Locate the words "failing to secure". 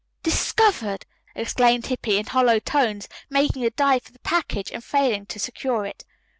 4.83-5.85